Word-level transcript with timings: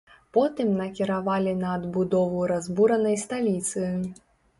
Потым 0.35 0.69
накіравалі 0.77 1.53
на 1.59 1.73
адбудову 1.79 2.39
разбуранай 2.53 3.21
сталіцы. 3.25 3.85